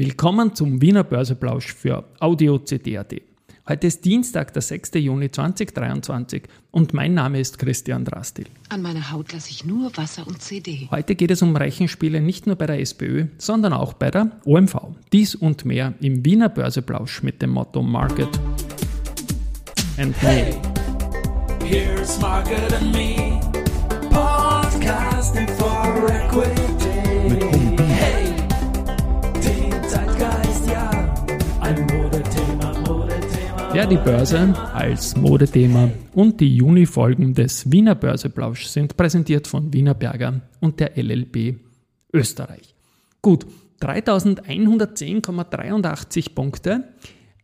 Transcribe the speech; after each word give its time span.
Willkommen 0.00 0.54
zum 0.54 0.80
Wiener 0.80 1.04
Börseplausch 1.04 1.74
für 1.74 2.06
Audio 2.20 2.58
CD.at. 2.58 3.16
Heute 3.68 3.86
ist 3.86 4.02
Dienstag, 4.02 4.50
der 4.54 4.62
6. 4.62 4.92
Juni 4.94 5.30
2023 5.30 6.44
und 6.70 6.94
mein 6.94 7.12
Name 7.12 7.38
ist 7.38 7.58
Christian 7.58 8.06
Drastil. 8.06 8.46
An 8.70 8.80
meiner 8.80 9.12
Haut 9.12 9.30
lasse 9.34 9.50
ich 9.50 9.66
nur 9.66 9.94
Wasser 9.98 10.26
und 10.26 10.40
CD. 10.40 10.88
Heute 10.90 11.14
geht 11.14 11.30
es 11.30 11.42
um 11.42 11.54
Rechenspiele 11.54 12.22
nicht 12.22 12.46
nur 12.46 12.56
bei 12.56 12.64
der 12.64 12.80
SPÖ, 12.80 13.26
sondern 13.36 13.74
auch 13.74 13.92
bei 13.92 14.10
der 14.10 14.30
OMV. 14.46 14.74
Dies 15.12 15.34
und 15.34 15.66
mehr 15.66 15.92
im 16.00 16.24
Wiener 16.24 16.48
Börseplausch 16.48 17.22
mit 17.22 17.42
dem 17.42 17.50
Motto 17.50 17.82
Market 17.82 18.30
and 19.98 20.16
Hey, 20.22 20.54
here's 21.62 22.18
Market 22.22 22.72
and 22.72 22.90
Me, 22.90 23.38
podcasting 24.08 25.46
for 25.58 26.08
equity. 26.08 27.82
Hey, 27.82 28.29
Ja, 33.72 33.86
die 33.86 33.96
Börse 33.96 34.52
als 34.74 35.16
Modethema 35.16 35.88
und 36.12 36.40
die 36.40 36.56
Juni-Folgen 36.56 37.34
des 37.34 37.70
Wiener 37.70 37.94
Börseplausch 37.94 38.66
sind 38.66 38.96
präsentiert 38.96 39.46
von 39.46 39.72
Wiener 39.72 39.94
Berger 39.94 40.40
und 40.58 40.80
der 40.80 40.98
LLB 40.98 41.54
Österreich. 42.12 42.74
Gut, 43.22 43.46
3110,83 43.80 46.34
Punkte, 46.34 46.88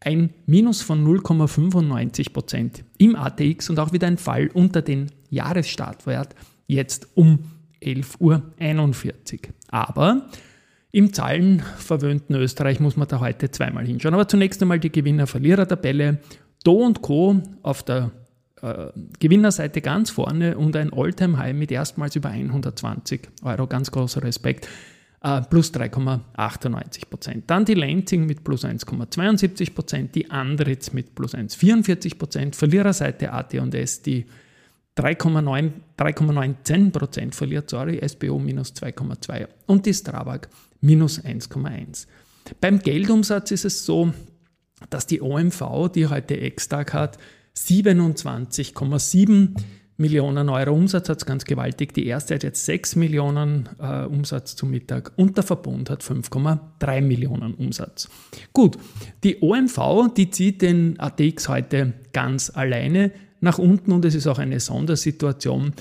ein 0.00 0.30
Minus 0.46 0.82
von 0.82 1.06
0,95 1.06 2.32
Prozent 2.32 2.82
im 2.98 3.14
ATX 3.14 3.70
und 3.70 3.78
auch 3.78 3.92
wieder 3.92 4.08
ein 4.08 4.18
Fall 4.18 4.50
unter 4.52 4.82
den 4.82 5.12
Jahresstartwert 5.30 6.34
jetzt 6.66 7.06
um 7.14 7.38
11.41 7.80 8.18
Uhr. 8.18 8.42
Aber 9.68 10.26
im 10.96 11.12
zahlenverwöhnten 11.12 12.34
Österreich 12.36 12.80
muss 12.80 12.96
man 12.96 13.06
da 13.06 13.20
heute 13.20 13.50
zweimal 13.50 13.84
hinschauen. 13.84 14.14
Aber 14.14 14.28
zunächst 14.28 14.62
einmal 14.62 14.80
die 14.80 14.90
Gewinner-Verlierer-Tabelle. 14.90 16.20
Do 16.64 16.72
und 16.72 17.02
Co. 17.02 17.42
auf 17.62 17.82
der 17.82 18.12
äh, 18.62 18.86
Gewinnerseite 19.18 19.82
ganz 19.82 20.08
vorne 20.08 20.56
und 20.56 20.74
ein 20.74 20.90
All-Time-High 20.94 21.54
mit 21.54 21.70
erstmals 21.70 22.16
über 22.16 22.30
120 22.30 23.28
Euro. 23.42 23.66
Ganz 23.66 23.90
großer 23.90 24.22
Respekt. 24.22 24.68
Äh, 25.20 25.42
plus 25.42 25.70
3,98 25.74 27.10
Prozent. 27.10 27.50
Dann 27.50 27.66
die 27.66 27.74
Lansing 27.74 28.24
mit 28.24 28.42
plus 28.42 28.64
1,72 28.64 29.74
Prozent, 29.74 30.14
die 30.14 30.30
Andritz 30.30 30.94
mit 30.94 31.14
plus 31.14 31.34
1,44 31.34 32.16
Prozent. 32.16 32.56
Verliererseite 32.56 33.34
AT&S, 33.34 34.00
die 34.00 34.24
3,9 34.96 35.72
3,19 35.98 36.90
Prozent 36.90 37.34
verliert, 37.34 37.70
sorry, 37.70 38.00
SBO 38.06 38.38
minus 38.38 38.72
2,2 38.74 39.46
und 39.66 39.86
die 39.86 39.94
Strabag 39.94 40.48
minus 40.80 41.22
1,1. 41.22 42.06
Beim 42.60 42.78
Geldumsatz 42.78 43.50
ist 43.50 43.64
es 43.64 43.84
so, 43.84 44.12
dass 44.90 45.06
die 45.06 45.20
OMV, 45.20 45.90
die 45.94 46.06
heute 46.06 46.38
Ex-Tag 46.38 46.92
hat, 46.92 47.18
27,7 47.56 49.54
Millionen 49.98 50.50
Euro 50.50 50.74
Umsatz 50.74 51.08
hat, 51.08 51.24
ganz 51.24 51.44
gewaltig. 51.44 51.94
Die 51.94 52.06
erste 52.06 52.34
hat 52.34 52.42
jetzt 52.42 52.66
6 52.66 52.96
Millionen 52.96 53.68
äh, 53.80 54.04
Umsatz 54.04 54.54
zum 54.54 54.70
Mittag 54.70 55.12
und 55.16 55.38
der 55.38 55.44
Verbund 55.44 55.88
hat 55.88 56.02
5,3 56.02 57.00
Millionen 57.00 57.54
Umsatz. 57.54 58.10
Gut, 58.52 58.76
die 59.24 59.40
OMV, 59.40 60.12
die 60.14 60.30
zieht 60.30 60.60
den 60.60 61.00
ATX 61.00 61.48
heute 61.48 61.94
ganz 62.12 62.50
alleine 62.54 63.10
nach 63.40 63.58
unten 63.58 63.92
und 63.92 64.04
es 64.04 64.14
ist 64.14 64.26
auch 64.26 64.38
eine 64.38 64.60
Sondersituation. 64.60 65.72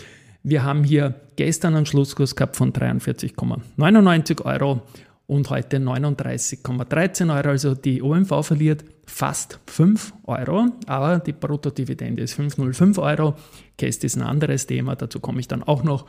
Wir 0.48 0.64
haben 0.64 0.84
hier 0.84 1.16
gestern 1.38 1.74
einen 1.74 1.88
Schlusskurs 1.88 2.36
gehabt 2.36 2.56
von 2.56 2.72
43,99 2.72 4.46
Euro 4.46 4.84
und 5.26 5.50
heute 5.50 5.78
39,13 5.78 7.36
Euro. 7.36 7.50
Also 7.50 7.74
die 7.74 8.04
OMV 8.04 8.46
verliert 8.46 8.86
fast 9.08 9.60
5 9.66 10.14
Euro, 10.26 10.68
aber 10.86 11.18
die 11.18 11.34
Bruttodividende 11.34 12.22
ist 12.22 12.36
505 12.36 13.00
Euro. 13.00 13.34
Käst 13.76 14.04
ist 14.04 14.18
ein 14.18 14.22
anderes 14.22 14.68
Thema, 14.68 14.96
dazu 14.96 15.20
komme 15.20 15.40
ich 15.40 15.48
dann 15.48 15.64
auch 15.64 15.84
noch. 15.84 16.06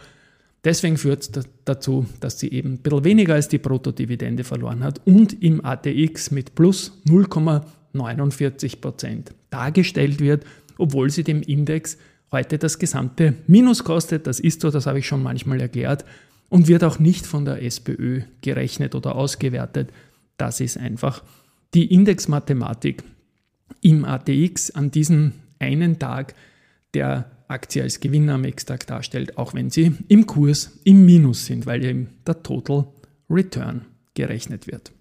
Deswegen 0.64 0.98
führt 0.98 1.34
es 1.34 1.48
dazu, 1.64 2.04
dass 2.20 2.38
sie 2.38 2.52
eben 2.52 2.74
ein 2.74 2.78
bisschen 2.80 3.04
weniger 3.04 3.32
als 3.36 3.48
die 3.48 3.56
Bruttodividende 3.56 4.44
verloren 4.44 4.84
hat 4.84 5.00
und 5.06 5.42
im 5.42 5.64
ATX 5.64 6.30
mit 6.30 6.54
plus 6.54 7.00
0,49 7.08 8.82
Prozent 8.82 9.32
dargestellt 9.48 10.20
wird, 10.20 10.44
obwohl 10.76 11.08
sie 11.08 11.24
dem 11.24 11.40
Index 11.40 11.96
heute 12.36 12.58
das 12.58 12.78
gesamte 12.78 13.34
Minus 13.46 13.82
kostet. 13.82 14.26
Das 14.26 14.40
ist 14.40 14.60
so, 14.60 14.70
das 14.70 14.86
habe 14.86 14.98
ich 14.98 15.06
schon 15.06 15.22
manchmal 15.22 15.60
erklärt 15.60 16.04
und 16.50 16.68
wird 16.68 16.84
auch 16.84 16.98
nicht 16.98 17.26
von 17.26 17.46
der 17.46 17.62
SPÖ 17.62 18.22
gerechnet 18.42 18.94
oder 18.94 19.16
ausgewertet. 19.16 19.90
Das 20.36 20.60
ist 20.60 20.76
einfach 20.76 21.22
die 21.72 21.92
Indexmathematik 21.92 23.02
im 23.80 24.04
ATX 24.04 24.70
an 24.70 24.90
diesem 24.90 25.32
einen 25.58 25.98
Tag 25.98 26.34
der 26.92 27.30
Aktie 27.48 27.82
als 27.82 28.00
Gewinner 28.00 28.34
am 28.34 28.44
X-Tag 28.44 28.86
darstellt, 28.86 29.38
auch 29.38 29.54
wenn 29.54 29.70
sie 29.70 29.94
im 30.08 30.26
Kurs 30.26 30.78
im 30.84 31.06
Minus 31.06 31.46
sind, 31.46 31.64
weil 31.64 31.84
eben 31.84 32.08
der 32.26 32.42
Total 32.42 32.86
Return 33.30 33.86
gerechnet 34.14 34.66
wird. 34.66 34.92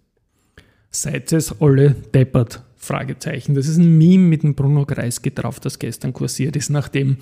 Seid 0.96 1.34
es 1.34 1.62
alle 1.62 1.92
deppert? 1.92 2.64
Fragezeichen. 2.78 3.54
Das 3.54 3.68
ist 3.68 3.78
ein 3.78 3.98
Meme 3.98 4.24
mit 4.24 4.44
dem 4.44 4.56
Bruno 4.56 4.86
Kreisky 4.86 5.34
drauf, 5.34 5.60
das 5.60 5.78
gestern 5.78 6.14
kursiert 6.14 6.56
ist, 6.56 6.70
nachdem 6.70 7.18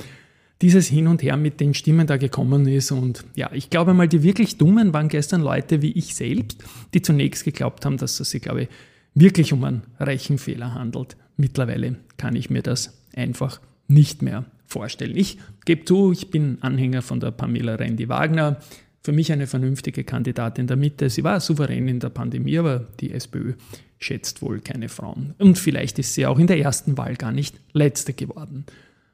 dieses 0.61 0.87
Hin 0.87 1.07
und 1.07 1.23
Her 1.23 1.37
mit 1.37 1.59
den 1.59 1.73
Stimmen 1.73 2.05
da 2.05 2.17
gekommen 2.17 2.67
ist. 2.67 2.91
Und 2.91 3.25
ja, 3.33 3.49
ich 3.51 3.71
glaube 3.71 3.95
mal, 3.95 4.07
die 4.07 4.21
wirklich 4.21 4.57
Dummen 4.57 4.93
waren 4.93 5.07
gestern 5.07 5.41
Leute 5.41 5.81
wie 5.81 5.93
ich 5.93 6.13
selbst, 6.13 6.63
die 6.93 7.01
zunächst 7.01 7.45
geglaubt 7.45 7.83
haben, 7.85 7.97
dass 7.97 8.19
es 8.19 8.29
sich, 8.29 8.43
glaube 8.43 8.63
ich, 8.63 8.69
wirklich 9.15 9.53
um 9.53 9.63
einen 9.63 9.81
Rechenfehler 9.99 10.75
handelt. 10.75 11.17
Mittlerweile 11.35 11.95
kann 12.17 12.35
ich 12.35 12.51
mir 12.51 12.61
das 12.61 13.01
einfach 13.15 13.59
nicht 13.87 14.21
mehr 14.21 14.45
vorstellen. 14.67 15.17
Ich 15.17 15.39
gebe 15.65 15.85
zu, 15.85 16.11
ich 16.11 16.29
bin 16.29 16.59
Anhänger 16.61 17.01
von 17.01 17.19
der 17.19 17.31
Pamela 17.31 17.75
Rendi-Wagner. 17.75 18.57
Für 19.03 19.11
mich 19.11 19.33
eine 19.33 19.47
vernünftige 19.47 20.05
Kandidatin 20.05 20.65
der 20.65 20.77
Mitte. 20.77 21.09
Sie 21.09 21.25
war 21.25 21.41
souverän 21.41 21.89
in 21.89 21.99
der 21.99 22.09
Pandemie, 22.09 22.57
aber 22.57 22.87
die 23.01 23.11
SPÖ 23.11 23.53
schätzt 23.99 24.41
wohl 24.41 24.61
keine 24.61 24.87
Frauen. 24.87 25.35
Und 25.39 25.57
vielleicht 25.57 25.99
ist 25.99 26.13
sie 26.13 26.25
auch 26.25 26.39
in 26.39 26.47
der 26.47 26.59
ersten 26.59 26.97
Wahl 26.97 27.15
gar 27.15 27.33
nicht 27.33 27.59
letzte 27.73 28.13
geworden. 28.13 28.65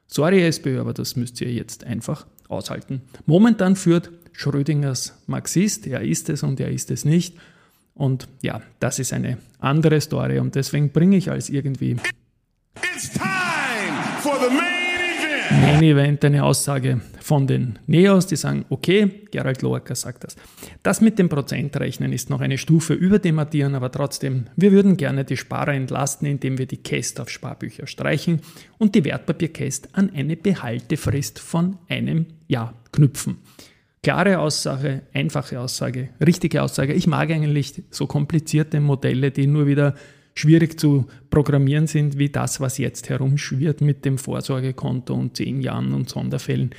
Sorry, 0.06 0.42
SPÖ, 0.44 0.80
aber 0.80 0.94
das 0.94 1.16
müsst 1.16 1.40
ihr 1.40 1.52
jetzt 1.52 1.84
einfach 1.84 2.26
aushalten. 2.48 3.02
Momentan 3.26 3.74
führt 3.74 4.10
Schrödingers 4.32 5.20
Marxist, 5.26 5.88
er 5.88 6.02
ist 6.02 6.28
es 6.28 6.44
und 6.44 6.60
er 6.60 6.70
ist 6.70 6.92
es 6.92 7.04
nicht. 7.04 7.36
Und 7.94 8.28
ja, 8.42 8.62
das 8.78 9.00
ist 9.00 9.12
eine 9.12 9.38
andere 9.58 10.00
Story 10.00 10.38
und 10.38 10.54
deswegen 10.54 10.90
bringe 10.90 11.16
ich 11.16 11.30
als 11.30 11.50
irgendwie 11.50 11.96
It's 12.94 13.10
time 13.10 14.22
for 14.22 14.36
the 14.40 14.54
main. 14.54 14.89
Main 15.50 15.82
Event 15.82 16.24
eine 16.24 16.44
Aussage 16.44 17.00
von 17.20 17.46
den 17.46 17.78
Neos, 17.86 18.26
die 18.26 18.36
sagen, 18.36 18.64
okay, 18.70 19.22
Gerald 19.32 19.62
Loacker 19.62 19.96
sagt 19.96 20.22
das. 20.22 20.36
Das 20.82 21.00
mit 21.00 21.18
dem 21.18 21.28
Prozentrechnen 21.28 22.12
ist 22.12 22.30
noch 22.30 22.40
eine 22.40 22.56
Stufe 22.56 22.94
über 22.94 23.18
dem 23.18 23.38
Addieren, 23.40 23.74
aber 23.74 23.90
trotzdem, 23.90 24.46
wir 24.54 24.70
würden 24.70 24.96
gerne 24.96 25.24
die 25.24 25.36
Sparer 25.36 25.74
entlasten, 25.74 26.28
indem 26.28 26.58
wir 26.58 26.66
die 26.66 26.76
Käst 26.76 27.18
auf 27.20 27.30
Sparbücher 27.30 27.88
streichen 27.88 28.40
und 28.78 28.94
die 28.94 29.04
Wertpapierkäst 29.04 29.88
an 29.92 30.10
eine 30.14 30.36
Behaltefrist 30.36 31.40
von 31.40 31.78
einem 31.88 32.26
Jahr 32.46 32.74
knüpfen. 32.92 33.38
Klare 34.02 34.38
Aussage, 34.38 35.02
einfache 35.12 35.58
Aussage, 35.58 36.10
richtige 36.24 36.62
Aussage. 36.62 36.94
Ich 36.94 37.06
mag 37.06 37.30
eigentlich 37.30 37.82
so 37.90 38.06
komplizierte 38.06 38.80
Modelle, 38.80 39.30
die 39.30 39.46
nur 39.46 39.66
wieder 39.66 39.94
schwierig 40.34 40.78
zu 40.78 41.06
programmieren 41.30 41.86
sind, 41.86 42.18
wie 42.18 42.28
das, 42.28 42.60
was 42.60 42.78
jetzt 42.78 43.08
herumschwirrt 43.08 43.80
mit 43.80 44.04
dem 44.04 44.18
Vorsorgekonto 44.18 45.14
und 45.14 45.36
zehn 45.36 45.60
Jahren 45.60 45.92
und 45.92 46.08
Sonderfällen, 46.08 46.70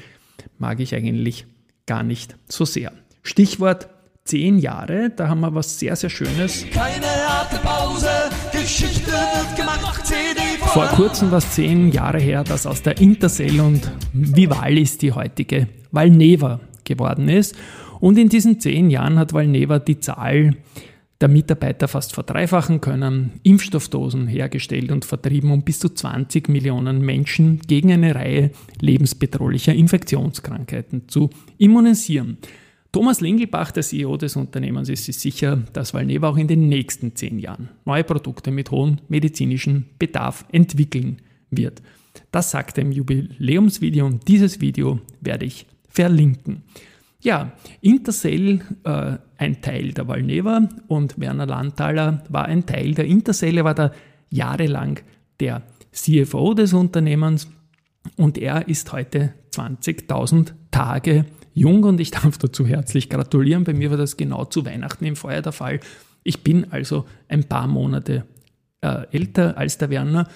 mag 0.57 0.79
ich 0.79 0.95
eigentlich 0.95 1.45
gar 1.85 2.03
nicht 2.03 2.35
so 2.47 2.65
sehr. 2.65 2.91
Stichwort 3.23 3.89
zehn 4.23 4.59
Jahre, 4.59 5.11
da 5.15 5.27
haben 5.27 5.41
wir 5.41 5.53
was 5.53 5.79
sehr, 5.79 5.95
sehr 5.95 6.09
Schönes. 6.09 6.65
Keine 6.71 7.05
harte 7.05 7.57
Pause, 7.57 8.07
Geschichte 8.51 9.11
wird 9.11 9.55
gemacht, 9.57 10.05
CD 10.05 10.39
Vor 10.59 10.87
kurzem 10.87 11.31
war 11.31 11.39
es 11.39 11.51
zehn 11.51 11.91
Jahre 11.91 12.19
her, 12.19 12.43
dass 12.43 12.65
aus 12.65 12.81
der 12.81 12.99
Intercell 12.99 13.59
und 13.59 13.91
Vivalis 14.13 14.97
die 14.97 15.11
heutige 15.11 15.67
Valneva 15.91 16.59
geworden 16.83 17.29
ist. 17.29 17.55
Und 17.99 18.17
in 18.17 18.29
diesen 18.29 18.59
zehn 18.59 18.89
Jahren 18.89 19.19
hat 19.19 19.33
Valneva 19.33 19.79
die 19.79 19.99
Zahl 19.99 20.55
der 21.21 21.29
Mitarbeiter 21.29 21.87
fast 21.87 22.13
verdreifachen 22.13 22.81
können, 22.81 23.33
Impfstoffdosen 23.43 24.27
hergestellt 24.27 24.91
und 24.91 25.05
vertrieben, 25.05 25.51
um 25.51 25.61
bis 25.63 25.79
zu 25.79 25.89
20 25.89 26.49
Millionen 26.49 27.01
Menschen 27.01 27.59
gegen 27.67 27.91
eine 27.91 28.15
Reihe 28.15 28.51
lebensbedrohlicher 28.79 29.73
Infektionskrankheiten 29.73 31.07
zu 31.07 31.29
immunisieren. 31.57 32.37
Thomas 32.91 33.21
Lingelbach, 33.21 33.71
der 33.71 33.83
CEO 33.83 34.17
des 34.17 34.35
Unternehmens, 34.35 34.89
ist 34.89 35.05
sich 35.05 35.17
sicher, 35.17 35.63
dass 35.71 35.93
Valneva 35.93 36.27
auch 36.27 36.37
in 36.37 36.49
den 36.49 36.67
nächsten 36.67 37.15
zehn 37.15 37.39
Jahren 37.39 37.69
neue 37.85 38.03
Produkte 38.03 38.51
mit 38.51 38.71
hohem 38.71 38.97
medizinischen 39.07 39.85
Bedarf 39.97 40.43
entwickeln 40.51 41.21
wird. 41.51 41.81
Das 42.31 42.51
sagt 42.51 42.77
er 42.77 42.83
im 42.83 42.91
Jubiläumsvideo 42.91 44.05
und 44.05 44.27
dieses 44.27 44.59
Video 44.59 44.99
werde 45.21 45.45
ich 45.45 45.67
verlinken. 45.87 46.63
Ja, 47.21 47.51
Intercell, 47.81 48.61
äh, 48.83 49.17
ein 49.37 49.61
Teil 49.61 49.93
der 49.93 50.07
Valneva 50.07 50.67
und 50.87 51.19
Werner 51.19 51.45
Landthaler 51.45 52.23
war 52.29 52.45
ein 52.45 52.65
Teil 52.65 52.95
der 52.95 53.05
Intercelle, 53.05 53.63
war 53.63 53.75
da 53.75 53.91
jahrelang 54.29 54.99
der 55.39 55.61
CFO 55.91 56.53
des 56.55 56.73
Unternehmens 56.73 57.47
und 58.17 58.37
er 58.39 58.67
ist 58.67 58.91
heute 58.91 59.33
20.000 59.51 60.53
Tage 60.71 61.25
jung 61.53 61.83
und 61.83 61.99
ich 61.99 62.11
darf 62.11 62.37
dazu 62.39 62.65
herzlich 62.65 63.09
gratulieren. 63.09 63.65
Bei 63.65 63.73
mir 63.73 63.91
war 63.91 63.97
das 63.97 64.17
genau 64.17 64.45
zu 64.45 64.65
Weihnachten 64.65 65.05
im 65.05 65.15
Feuer 65.15 65.41
der 65.41 65.51
Fall. 65.51 65.79
Ich 66.23 66.43
bin 66.43 66.71
also 66.71 67.05
ein 67.27 67.43
paar 67.43 67.67
Monate 67.67 68.25
äh, 68.81 69.05
älter 69.11 69.57
als 69.57 69.77
der 69.77 69.89
Werner. 69.89 70.27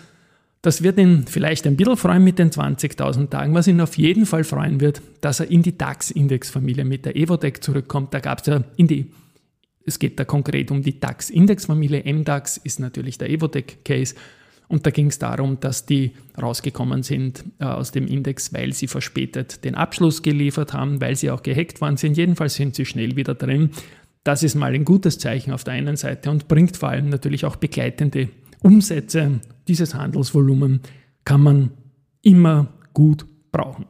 Das 0.65 0.81
wird 0.81 0.97
ihn 0.97 1.25
vielleicht 1.27 1.67
ein 1.67 1.75
bisschen 1.75 1.95
freuen 1.95 2.23
mit 2.23 2.39
den 2.39 2.49
20.000 2.49 3.29
Tagen. 3.29 3.53
Was 3.53 3.67
ihn 3.67 3.79
auf 3.81 3.99
jeden 3.99 4.25
Fall 4.25 4.43
freuen 4.43 4.81
wird, 4.81 4.99
dass 5.21 5.39
er 5.39 5.51
in 5.51 5.61
die 5.61 5.77
DAX-Indexfamilie 5.77 6.83
mit 6.83 7.05
der 7.05 7.15
Evotec 7.15 7.63
zurückkommt. 7.63 8.15
Da 8.15 8.19
gab 8.19 8.39
es 8.39 8.47
ja 8.47 8.63
in 8.75 8.87
die, 8.87 9.11
es 9.85 9.99
geht 9.99 10.19
da 10.19 10.25
konkret 10.25 10.71
um 10.71 10.81
die 10.81 10.99
DAX-Indexfamilie. 10.99 12.11
MDAX 12.11 12.57
ist 12.57 12.79
natürlich 12.79 13.19
der 13.19 13.29
Evotec-Case. 13.29 14.15
Und 14.67 14.87
da 14.87 14.89
ging 14.89 15.05
es 15.05 15.19
darum, 15.19 15.59
dass 15.59 15.85
die 15.85 16.13
rausgekommen 16.41 17.03
sind 17.03 17.43
äh, 17.59 17.65
aus 17.65 17.91
dem 17.91 18.07
Index, 18.07 18.51
weil 18.51 18.73
sie 18.73 18.87
verspätet 18.87 19.63
den 19.65 19.75
Abschluss 19.75 20.23
geliefert 20.23 20.73
haben, 20.73 20.99
weil 20.99 21.15
sie 21.15 21.29
auch 21.29 21.43
gehackt 21.43 21.79
worden 21.79 21.97
sind. 21.97 22.17
Jedenfalls 22.17 22.55
sind 22.55 22.73
sie 22.73 22.85
schnell 22.85 23.15
wieder 23.15 23.35
drin. 23.35 23.69
Das 24.23 24.41
ist 24.41 24.55
mal 24.55 24.73
ein 24.73 24.83
gutes 24.83 25.19
Zeichen 25.19 25.51
auf 25.51 25.63
der 25.63 25.75
einen 25.75 25.95
Seite 25.95 26.31
und 26.31 26.47
bringt 26.47 26.75
vor 26.75 26.89
allem 26.89 27.09
natürlich 27.09 27.45
auch 27.45 27.55
begleitende 27.55 28.29
Umsätze. 28.61 29.41
Dieses 29.67 29.95
Handelsvolumen 29.95 30.81
kann 31.23 31.41
man 31.41 31.71
immer 32.21 32.67
gut 32.93 33.25
brauchen. 33.51 33.85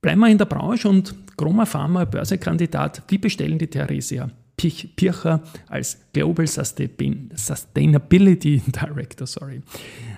Bleiben 0.00 0.20
wir 0.20 0.28
in 0.28 0.38
der 0.38 0.44
Branche 0.44 0.88
und 0.88 1.14
Chroma 1.36 1.66
Pharma, 1.66 2.04
Börsekandidat, 2.04 3.10
die 3.10 3.18
bestellen 3.18 3.58
die 3.58 3.66
Theresia 3.66 4.30
Pircher 4.58 5.42
als 5.68 5.98
Global 6.12 6.46
Sustainability 6.46 8.62
Director. 8.66 9.26
Sorry. 9.26 9.62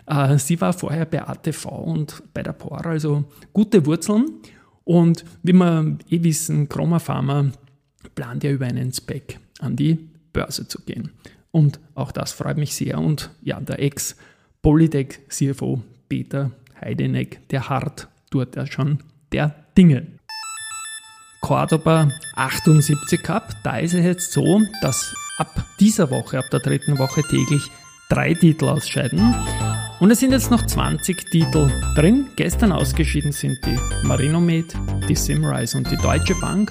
Äh, 0.06 0.38
sie 0.38 0.60
war 0.60 0.72
vorher 0.72 1.04
bei 1.04 1.22
ATV 1.22 1.66
und 1.66 2.22
bei 2.32 2.42
der 2.42 2.52
POR, 2.52 2.86
also 2.86 3.24
gute 3.52 3.84
Wurzeln. 3.84 4.40
Und 4.84 5.24
wie 5.42 5.52
wir 5.52 5.98
eh 6.08 6.22
wissen, 6.22 6.68
Chroma 6.68 6.98
Pharma 6.98 7.50
plant 8.14 8.44
ja 8.44 8.50
über 8.50 8.66
einen 8.66 8.92
Spec 8.92 9.38
an 9.60 9.76
die 9.76 9.98
Börse 10.32 10.66
zu 10.66 10.80
gehen. 10.82 11.10
Und 11.50 11.78
auch 11.94 12.12
das 12.12 12.32
freut 12.32 12.56
mich 12.56 12.74
sehr. 12.74 12.98
Und 12.98 13.30
ja, 13.42 13.60
der 13.60 13.80
Ex-Polytech-CFO 14.62 15.80
Peter 16.08 16.50
Heideneck, 16.80 17.48
der 17.48 17.68
hart 17.68 18.08
dort 18.30 18.56
ja 18.56 18.66
schon 18.66 18.98
der 19.32 19.54
Dinge. 19.76 20.06
Cordoba 21.40 22.10
78 22.36 23.22
Cup. 23.22 23.54
Da 23.64 23.78
ist 23.78 23.94
es 23.94 24.04
jetzt 24.04 24.32
so, 24.32 24.60
dass 24.82 25.14
ab 25.38 25.64
dieser 25.78 26.10
Woche, 26.10 26.38
ab 26.38 26.50
der 26.50 26.60
dritten 26.60 26.98
Woche 26.98 27.22
täglich 27.22 27.62
drei 28.10 28.34
Titel 28.34 28.66
ausscheiden. 28.66 29.34
Und 29.98 30.10
es 30.10 30.20
sind 30.20 30.32
jetzt 30.32 30.50
noch 30.50 30.66
20 30.66 31.30
Titel 31.30 31.70
drin. 31.94 32.28
Gestern 32.36 32.72
ausgeschieden 32.72 33.32
sind 33.32 33.58
die 33.64 33.78
Marinomed, 34.06 34.74
die 35.08 35.16
Simrise 35.16 35.78
und 35.78 35.90
die 35.90 35.96
Deutsche 35.96 36.34
Bank. 36.34 36.70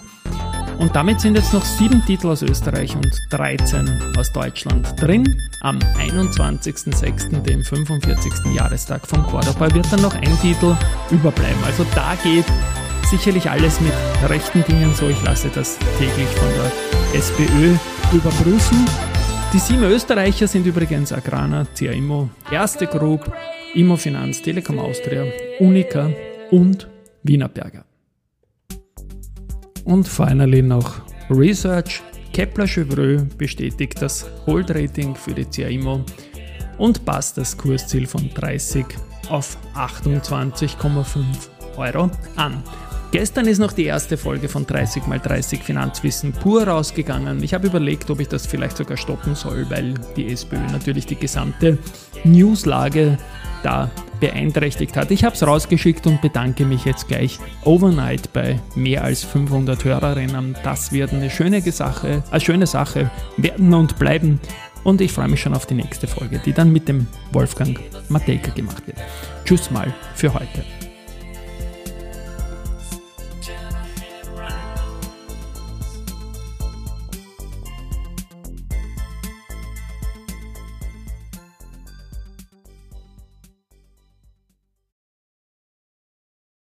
Und 0.80 0.96
damit 0.96 1.20
sind 1.20 1.36
jetzt 1.36 1.54
noch 1.54 1.64
sieben 1.64 2.04
Titel 2.06 2.28
aus 2.28 2.42
Österreich 2.42 2.96
und 2.96 3.12
13 3.32 4.16
aus 4.18 4.32
Deutschland 4.32 5.00
drin. 5.00 5.38
Am 5.62 5.78
21.06., 5.78 7.42
dem 7.42 7.62
45. 7.64 8.56
Jahrestag 8.56 9.06
von 9.06 9.22
Cordoba, 9.24 9.74
wird 9.76 9.92
dann 9.92 10.02
noch 10.02 10.16
ein 10.16 10.40
Titel 10.40 10.76
überbleiben. 11.12 11.62
Also 11.66 11.86
da 11.94 12.16
geht 12.24 12.46
sicherlich 13.10 13.50
alles 13.50 13.82
mit 13.82 13.92
rechten 14.30 14.64
Dingen 14.64 14.94
so. 14.94 15.10
Ich 15.10 15.22
lasse 15.22 15.50
das 15.54 15.78
täglich 15.98 16.30
von 16.30 16.48
der 16.54 17.20
SPÖ 17.20 17.76
überprüfen. 18.14 18.86
Die 19.52 19.60
sieben 19.60 19.84
Österreicher 19.84 20.48
sind 20.48 20.66
übrigens 20.66 21.12
Agrana, 21.12 21.66
CA 21.78 21.92
Immo, 21.92 22.30
Erste 22.52 22.88
Group, 22.88 23.34
Immofinanz, 23.74 24.42
Telekom 24.42 24.80
Austria, 24.80 25.26
Unica 25.60 26.10
und 26.52 26.88
Wienerberger. 27.24 27.89
Und 29.90 30.08
finally 30.08 30.62
noch 30.62 31.02
Research. 31.32 32.04
Kepler 32.32 32.68
Chevreux 32.68 33.26
bestätigt 33.40 34.00
das 34.00 34.24
Hold-Rating 34.46 35.16
für 35.16 35.34
die 35.34 35.46
CA 35.46 35.68
Immo 35.68 36.06
und 36.78 37.04
passt 37.06 37.40
das 37.40 37.58
Kursziel 37.58 38.06
von 38.06 38.30
30 38.36 38.86
auf 39.30 39.58
28,5 39.74 41.24
Euro 41.78 42.12
an. 42.36 42.64
Gestern 43.12 43.48
ist 43.48 43.58
noch 43.58 43.72
die 43.72 43.86
erste 43.86 44.16
Folge 44.16 44.48
von 44.48 44.68
30 44.68 45.02
x 45.08 45.24
30 45.24 45.64
Finanzwissen 45.64 46.34
pur 46.34 46.68
rausgegangen. 46.68 47.42
Ich 47.42 47.56
habe 47.56 47.66
überlegt, 47.66 48.12
ob 48.12 48.20
ich 48.20 48.28
das 48.28 48.46
vielleicht 48.46 48.78
sogar 48.78 48.96
stoppen 48.96 49.34
soll, 49.34 49.68
weil 49.72 49.96
die 50.16 50.32
SPÖ 50.32 50.60
natürlich 50.72 51.08
die 51.08 51.16
gesamte 51.16 51.80
Newslage 52.24 53.18
da 53.64 53.90
beeinträchtigt 54.20 54.98
hat. 54.98 55.12
Ich 55.12 55.24
habe 55.24 55.36
es 55.36 55.46
rausgeschickt 55.46 56.06
und 56.08 56.22
bedanke 56.22 56.66
mich 56.66 56.86
jetzt 56.86 57.08
gleich 57.08 57.40
overnight 57.64 58.34
bei 58.34 58.60
mehr 58.76 59.04
als 59.04 59.24
500 59.24 59.84
Hörerinnen. 59.84 60.56
Das 60.64 60.92
wird 60.92 61.14
eine 61.14 61.30
schöne 61.30 61.62
Sache, 61.62 62.24
eine 62.30 62.42
schöne 62.42 62.68
Sache 62.68 63.10
werden 63.38 63.74
und 63.74 63.98
bleiben. 63.98 64.40
Und 64.84 65.02
ich 65.02 65.12
freue 65.12 65.28
mich 65.28 65.42
schon 65.42 65.54
auf 65.54 65.66
die 65.66 65.76
nächste 65.76 66.08
Folge, 66.08 66.42
die 66.44 66.54
dann 66.54 66.72
mit 66.72 66.88
dem 66.88 67.08
Wolfgang 67.32 67.80
Matejka 68.10 68.52
gemacht 68.52 68.86
wird. 68.88 68.98
Tschüss 69.46 69.72
mal 69.72 69.94
für 70.16 70.34
heute. 70.34 70.79